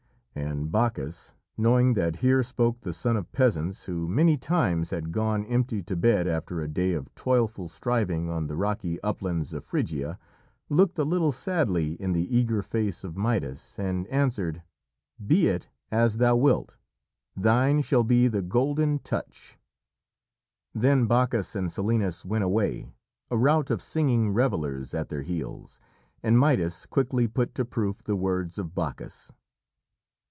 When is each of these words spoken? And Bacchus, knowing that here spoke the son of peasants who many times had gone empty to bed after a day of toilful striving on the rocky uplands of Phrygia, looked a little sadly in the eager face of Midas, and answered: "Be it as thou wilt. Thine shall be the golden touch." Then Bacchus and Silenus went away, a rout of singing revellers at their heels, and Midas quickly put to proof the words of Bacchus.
And 0.33 0.71
Bacchus, 0.71 1.35
knowing 1.57 1.93
that 1.95 2.15
here 2.17 2.41
spoke 2.41 2.79
the 2.81 2.93
son 2.93 3.17
of 3.17 3.29
peasants 3.33 3.85
who 3.85 4.07
many 4.07 4.37
times 4.37 4.89
had 4.91 5.11
gone 5.11 5.43
empty 5.45 5.83
to 5.83 5.95
bed 5.97 6.25
after 6.25 6.61
a 6.61 6.69
day 6.69 6.93
of 6.93 7.13
toilful 7.15 7.67
striving 7.67 8.29
on 8.29 8.47
the 8.47 8.55
rocky 8.55 8.99
uplands 9.01 9.51
of 9.51 9.65
Phrygia, 9.65 10.17
looked 10.69 10.97
a 10.97 11.03
little 11.03 11.33
sadly 11.33 11.93
in 12.01 12.13
the 12.13 12.33
eager 12.33 12.61
face 12.63 13.03
of 13.03 13.17
Midas, 13.17 13.77
and 13.77 14.07
answered: 14.07 14.63
"Be 15.23 15.47
it 15.49 15.67
as 15.91 16.15
thou 16.17 16.37
wilt. 16.37 16.77
Thine 17.35 17.81
shall 17.81 18.05
be 18.05 18.29
the 18.29 18.41
golden 18.41 18.99
touch." 18.99 19.59
Then 20.73 21.07
Bacchus 21.07 21.57
and 21.57 21.69
Silenus 21.69 22.23
went 22.23 22.45
away, 22.45 22.87
a 23.29 23.37
rout 23.37 23.69
of 23.69 23.81
singing 23.81 24.31
revellers 24.33 24.93
at 24.93 25.09
their 25.09 25.23
heels, 25.23 25.81
and 26.23 26.39
Midas 26.39 26.85
quickly 26.85 27.27
put 27.27 27.53
to 27.55 27.65
proof 27.65 28.01
the 28.01 28.15
words 28.15 28.57
of 28.57 28.73
Bacchus. 28.73 29.33